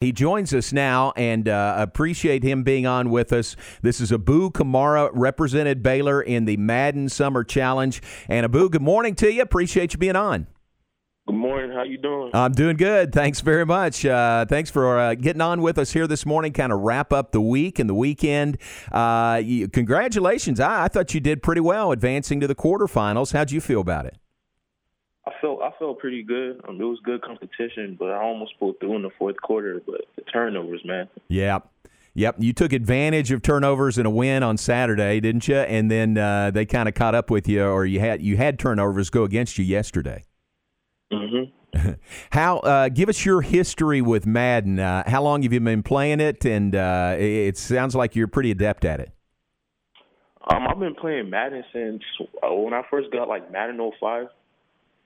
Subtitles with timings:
[0.00, 3.54] He joins us now and uh, appreciate him being on with us.
[3.82, 8.00] This is Abu Kamara, represented Baylor in the Madden Summer Challenge.
[8.26, 9.42] And Abu, good morning to you.
[9.42, 10.46] Appreciate you being on.
[11.26, 11.76] Good morning.
[11.76, 12.30] How you doing?
[12.32, 13.12] I'm doing good.
[13.12, 14.06] Thanks very much.
[14.06, 16.54] Uh, thanks for uh, getting on with us here this morning.
[16.54, 18.56] Kind of wrap up the week and the weekend.
[18.90, 20.60] Uh, you, congratulations.
[20.60, 23.34] I, I thought you did pretty well advancing to the quarterfinals.
[23.34, 24.16] How'd you feel about it?
[25.26, 26.60] I felt I felt pretty good.
[26.66, 29.80] Um, it was good competition, but I almost pulled through in the fourth quarter.
[29.84, 31.08] But the turnovers, man.
[31.28, 31.60] Yeah.
[32.14, 35.56] Yep, you took advantage of turnovers in a win on Saturday, didn't you?
[35.56, 38.58] And then uh, they kind of caught up with you, or you had you had
[38.58, 40.24] turnovers go against you yesterday.
[41.12, 41.90] Mm-hmm.
[42.30, 42.58] how?
[42.58, 44.80] Uh, give us your history with Madden.
[44.80, 46.44] Uh, how long have you been playing it?
[46.44, 49.12] And uh, it, it sounds like you're pretty adept at it.
[50.52, 52.02] Um, I've been playing Madden since
[52.42, 54.26] uh, when I first got like Madden 05.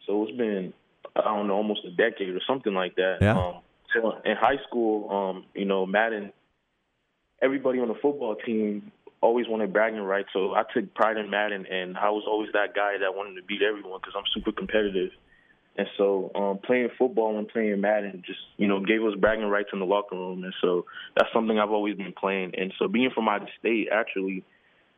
[0.07, 0.73] So it's been
[1.17, 3.19] I don't know almost a decade or something like that.
[3.21, 3.39] Yeah.
[3.39, 3.55] Um,
[3.95, 6.33] so in high school, um, you know, Madden,
[7.41, 10.29] everybody on the football team always wanted bragging rights.
[10.33, 13.47] So I took pride in Madden, and I was always that guy that wanted to
[13.47, 15.11] beat everyone because I'm super competitive.
[15.77, 19.71] And so um, playing football and playing Madden just, you know, gave us bragging rights
[19.73, 20.45] in the locker room.
[20.45, 20.85] And so
[21.17, 22.53] that's something I've always been playing.
[22.57, 24.45] And so being from out of state, actually,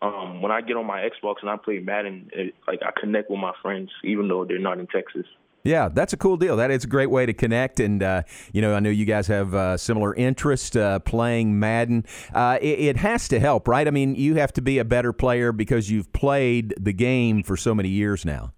[0.03, 3.31] um, when I get on my Xbox and I play Madden, it, like I connect
[3.31, 5.27] with my friends, even though they're not in Texas.
[5.65, 6.57] Yeah, that's a cool deal.
[6.57, 9.27] That is a great way to connect, and uh, you know, I know you guys
[9.27, 12.05] have uh, similar interest uh, playing Madden.
[12.33, 13.89] Uh, it, it, has to help, right?
[13.89, 17.57] I mean, you have to be a better player because you've played the game for
[17.57, 18.53] so many years now.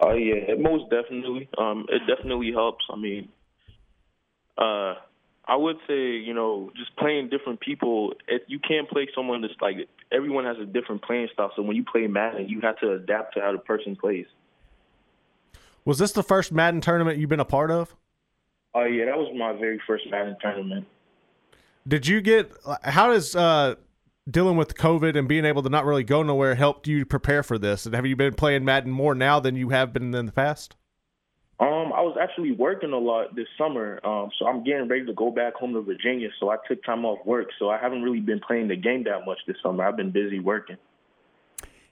[0.00, 1.48] Oh yeah, it most definitely.
[1.56, 2.84] Um, it definitely helps.
[2.92, 3.28] I mean,
[4.58, 4.94] uh,
[5.48, 8.14] I would say, you know, just playing different people.
[8.26, 9.76] If you can't play someone that's like
[10.10, 11.52] everyone has a different playing style.
[11.54, 14.26] So when you play Madden, you have to adapt to how the person plays.
[15.84, 17.94] Was this the first Madden tournament you've been a part of?
[18.74, 20.86] Oh yeah, that was my very first Madden tournament.
[21.86, 22.50] Did you get?
[22.82, 23.76] How does uh,
[24.28, 27.56] dealing with COVID and being able to not really go nowhere helped you prepare for
[27.56, 27.86] this?
[27.86, 30.74] And have you been playing Madden more now than you have been in the past?
[31.92, 35.30] I was actually working a lot this summer, um, so I'm getting ready to go
[35.30, 36.28] back home to Virginia.
[36.38, 39.26] So I took time off work, so I haven't really been playing the game that
[39.26, 39.86] much this summer.
[39.86, 40.76] I've been busy working.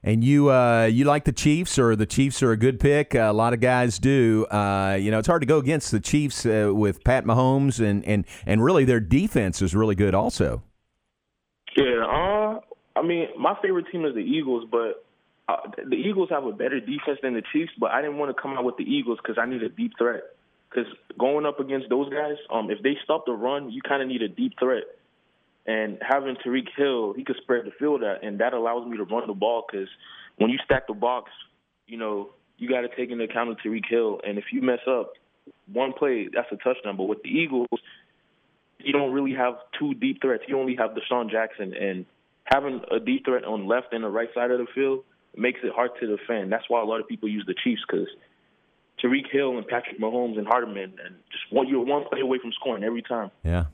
[0.03, 3.15] And you, uh, you like the Chiefs, or the Chiefs are a good pick.
[3.15, 4.45] Uh, a lot of guys do.
[4.47, 8.05] Uh, you know, it's hard to go against the Chiefs uh, with Pat Mahomes, and,
[8.05, 10.63] and and really their defense is really good, also.
[11.75, 12.61] Yeah, uh,
[12.97, 15.04] I mean, my favorite team is the Eagles, but
[15.49, 15.57] uh,
[15.89, 18.57] the Eagles have a better defense than the Chiefs, but I didn't want to come
[18.57, 20.23] out with the Eagles because I need a deep threat.
[20.71, 24.09] Because going up against those guys, um, if they stop the run, you kind of
[24.09, 24.85] need a deep threat.
[25.67, 29.05] And having Tyreek Hill, he could spread the field out, and that allows me to
[29.05, 29.65] run the ball.
[29.71, 29.89] Because
[30.37, 31.31] when you stack the box,
[31.87, 34.81] you know you got to take into account of Tyreek Hill, and if you mess
[34.89, 35.13] up
[35.73, 36.97] one play, that's a touchdown.
[36.97, 37.69] But with the Eagles,
[38.79, 40.45] you don't really have two deep threats.
[40.49, 42.07] You only have DeSean Jackson, and
[42.45, 45.05] having a deep threat on left and the right side of the field
[45.37, 46.53] makes it hard to defend.
[46.53, 48.09] That's why a lot of people use the Chiefs because
[49.03, 52.53] Tyreek Hill and Patrick Mahomes and Hardman, and just one you're one play away from
[52.53, 53.31] scoring every time.
[53.45, 53.67] Yeah.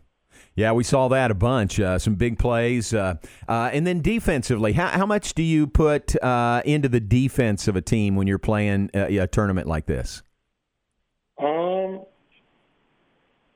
[0.54, 1.80] Yeah, we saw that a bunch.
[1.80, 3.14] Uh, some big plays, uh,
[3.48, 7.74] uh, and then defensively, how, how much do you put uh, into the defense of
[7.74, 10.22] a team when you're playing a, a tournament like this?
[11.36, 12.02] Um,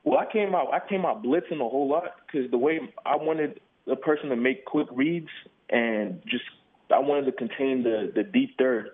[0.03, 3.15] well, I came out I came out blitzing a whole lot because the way I
[3.15, 5.29] wanted the person to make quick reads
[5.69, 6.43] and just
[6.91, 8.91] I wanted to contain the the deep third,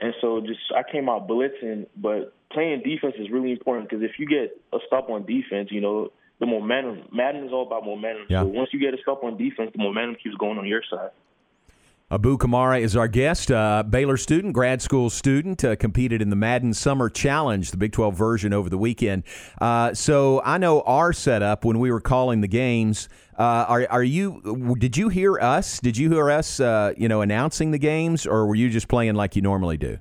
[0.00, 1.86] and so just I came out blitzing.
[1.96, 5.80] But playing defense is really important because if you get a stop on defense, you
[5.80, 7.08] know the momentum.
[7.12, 8.26] Madden is all about momentum.
[8.28, 8.42] Yeah.
[8.42, 11.10] So once you get a stop on defense, the momentum keeps going on your side.
[12.08, 16.36] Abu Kamara is our guest, uh, Baylor student, grad school student, uh, competed in the
[16.36, 19.24] Madden Summer Challenge, the Big 12 version over the weekend.
[19.60, 23.08] Uh, so I know our setup when we were calling the games.
[23.36, 24.76] Uh, are, are you?
[24.78, 25.80] Did you hear us?
[25.80, 26.60] Did you hear us?
[26.60, 29.98] Uh, you know, announcing the games, or were you just playing like you normally do?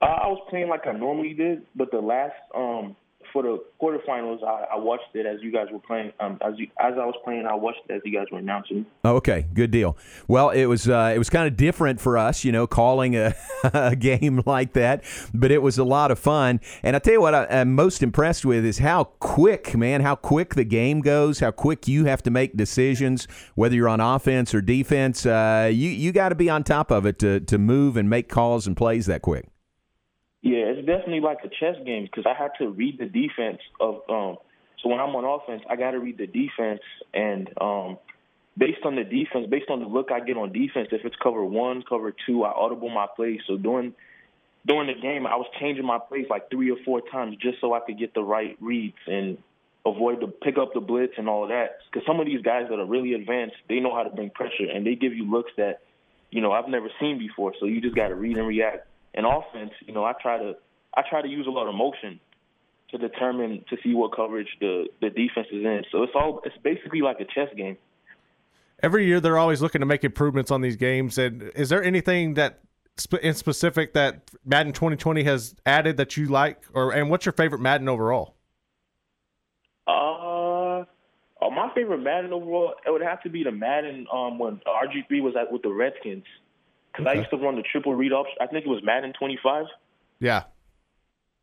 [0.00, 2.94] Uh, I was playing like I normally did, but the last um,
[3.32, 6.12] for the quarterfinals, I, I watched it as you guys were playing.
[6.20, 8.86] Um, as you, as I was playing, I watched it as you guys were announcing.
[9.04, 9.96] Oh, okay, good deal.
[10.26, 13.34] Well, it was uh, it was kind of different for us, you know, calling a,
[13.74, 15.04] a, game like that,
[15.34, 16.60] but it was a lot of fun.
[16.82, 20.14] And I tell you what, I, am most impressed with is how quick, man, how
[20.14, 24.54] quick the game goes, how quick you have to make decisions, whether you're on offense
[24.54, 25.26] or defense.
[25.26, 28.28] Uh, you you got to be on top of it to to move and make
[28.28, 29.46] calls and plays that quick.
[30.42, 34.02] Yeah, it's definitely like a chess game because I had to read the defense of.
[34.08, 34.36] Um,
[34.82, 36.80] so when I'm on offense, I got to read the defense,
[37.12, 37.98] and um,
[38.56, 41.44] based on the defense, based on the look I get on defense, if it's cover
[41.44, 43.40] one, cover two, I audible my plays.
[43.48, 43.94] So during
[44.66, 47.74] during the game, I was changing my plays like three or four times just so
[47.74, 48.98] I could get the right reads.
[49.06, 49.38] And
[49.86, 51.78] avoid the pick up the blitz and all of that.
[51.90, 54.68] Because some of these guys that are really advanced, they know how to bring pressure
[54.72, 55.80] and they give you looks that,
[56.30, 57.54] you know, I've never seen before.
[57.58, 58.87] So you just got to read and react.
[59.14, 60.54] In offense, you know, I try to
[60.94, 62.20] I try to use a lot of motion
[62.90, 65.82] to determine to see what coverage the the defense is in.
[65.90, 67.76] So it's all it's basically like a chess game.
[68.82, 71.18] Every year they're always looking to make improvements on these games.
[71.18, 72.60] And is there anything that
[73.22, 77.60] in specific that Madden 2020 has added that you like, or and what's your favorite
[77.60, 78.34] Madden overall?
[79.86, 80.84] Uh,
[81.42, 85.22] uh my favorite Madden overall it would have to be the Madden um when RG3
[85.22, 86.24] was at with the Redskins
[86.98, 87.18] because okay.
[87.18, 88.34] I used to run the triple read option.
[88.40, 89.66] I think it was Madden 25.
[90.20, 90.42] Yeah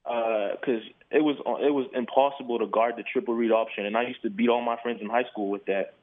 [0.05, 4.03] because uh, it was it was impossible to guard the triple read option, and I
[4.03, 5.95] used to beat all my friends in high school with that.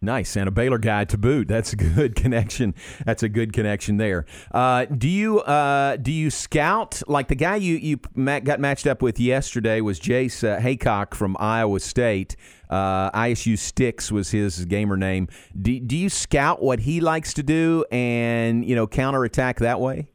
[0.00, 1.46] Nice, and a Baylor guy to boot.
[1.46, 2.74] That's a good connection.
[3.04, 4.24] That's a good connection there.
[4.50, 7.96] Uh, do you uh, do you scout like the guy you you
[8.40, 12.36] got matched up with yesterday was Jace uh, Haycock from Iowa State.
[12.70, 15.28] Uh, ISU Sticks was his gamer name.
[15.60, 20.08] Do, do you scout what he likes to do and you know counterattack that way?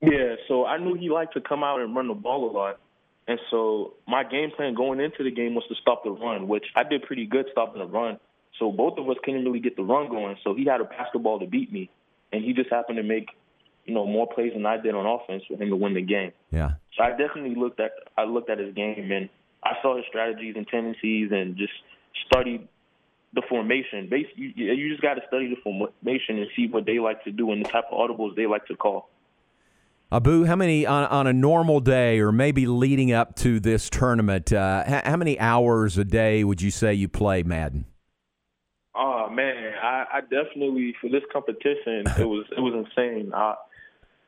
[0.00, 2.80] Yeah, so I knew he liked to come out and run the ball a lot.
[3.28, 6.64] And so my game plan going into the game was to stop the run, which
[6.74, 8.18] I did pretty good stopping the run.
[8.60, 10.36] So both of us couldn't really get the run going.
[10.44, 11.90] So he had a basketball to beat me.
[12.32, 13.26] And he just happened to make,
[13.86, 16.30] you know, more plays than I did on offense for him to win the game.
[16.52, 16.74] Yeah.
[16.96, 19.28] So I definitely looked at I looked at his game and
[19.64, 21.72] I saw his strategies and tendencies and just
[22.26, 22.68] studied
[23.32, 24.08] the formation.
[24.08, 27.32] Basically, you, you just got to study the formation and see what they like to
[27.32, 29.08] do and the type of audibles they like to call.
[30.12, 34.52] Abu, how many on, on a normal day, or maybe leading up to this tournament?
[34.52, 37.84] Uh, how, how, many hours a day would you say you play Madden?
[38.94, 43.32] Oh man, I, I definitely for this competition it was it was insane.
[43.34, 43.54] I,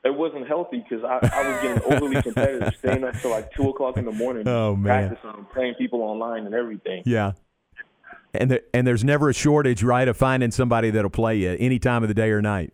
[0.04, 3.68] it wasn't healthy because I, I was getting overly competitive, staying up till like two
[3.68, 5.10] o'clock in the morning, oh, man.
[5.10, 7.02] practicing, playing people online and everything.
[7.06, 7.32] Yeah.
[8.34, 11.78] And the, and there's never a shortage, right, of finding somebody that'll play you any
[11.78, 12.72] time of the day or night.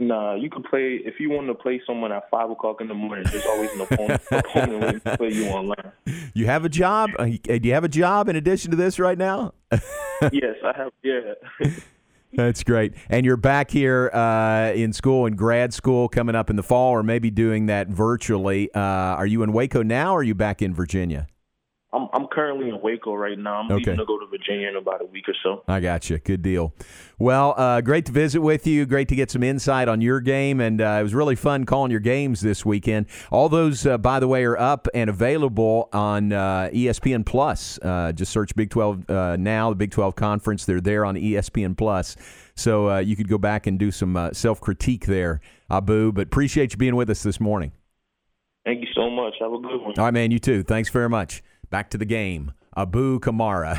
[0.00, 2.94] Nah, you can play if you want to play someone at five o'clock in the
[2.94, 3.24] morning.
[3.30, 5.92] There's always an opponent, opponent waiting to play you online.
[6.34, 7.10] You have a job?
[7.18, 9.54] Uh, do you have a job in addition to this right now?
[9.72, 10.92] yes, I have.
[11.02, 11.34] Yeah.
[12.32, 12.92] That's great.
[13.08, 16.92] And you're back here uh, in school, in grad school, coming up in the fall,
[16.92, 18.72] or maybe doing that virtually.
[18.74, 21.26] Uh, are you in Waco now, or are you back in Virginia?
[21.90, 23.60] I'm I'm currently in Waco right now.
[23.60, 23.76] I'm okay.
[23.76, 25.62] leaving to go to Virginia in about a week or so.
[25.66, 26.18] I got you.
[26.18, 26.74] Good deal.
[27.18, 28.84] Well, uh, great to visit with you.
[28.84, 31.90] Great to get some insight on your game, and uh, it was really fun calling
[31.90, 33.06] your games this weekend.
[33.30, 37.78] All those, uh, by the way, are up and available on uh, ESPN Plus.
[37.80, 40.66] Uh, just search Big 12 uh, now, the Big 12 Conference.
[40.66, 42.16] They're there on ESPN Plus,
[42.54, 46.12] so you could go back and do some self critique there, Abu.
[46.12, 47.72] But appreciate you being with us this morning.
[48.66, 49.32] Thank you so much.
[49.40, 49.94] Have a good one.
[49.96, 50.30] All right, man.
[50.30, 50.62] You too.
[50.62, 51.42] Thanks very much.
[51.70, 52.52] Back to the game.
[52.76, 53.76] Abu Kamara.